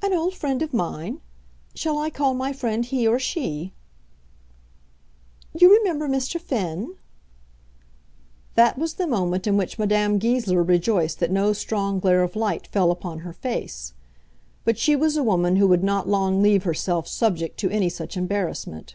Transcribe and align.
"An 0.00 0.12
old 0.14 0.34
friend 0.34 0.62
of 0.62 0.72
mine! 0.72 1.20
Shall 1.74 1.98
I 1.98 2.08
call 2.08 2.34
my 2.34 2.52
friend 2.52 2.84
he 2.86 3.04
or 3.04 3.18
she?" 3.18 3.72
"You 5.58 5.72
remember 5.76 6.06
Mr. 6.06 6.40
Finn?" 6.40 6.94
That 8.54 8.78
was 8.78 8.94
the 8.94 9.08
moment 9.08 9.48
in 9.48 9.56
which 9.56 9.76
Madame 9.76 10.20
Goesler 10.20 10.62
rejoiced 10.62 11.18
that 11.18 11.32
no 11.32 11.52
strong 11.52 11.98
glare 11.98 12.22
of 12.22 12.36
light 12.36 12.68
fell 12.68 12.92
upon 12.92 13.18
her 13.26 13.32
face. 13.32 13.92
But 14.64 14.78
she 14.78 14.94
was 14.94 15.16
a 15.16 15.22
woman 15.24 15.56
who 15.56 15.66
would 15.66 15.82
not 15.82 16.08
long 16.08 16.40
leave 16.44 16.62
herself 16.62 17.08
subject 17.08 17.58
to 17.58 17.70
any 17.70 17.88
such 17.88 18.16
embarrassment. 18.16 18.94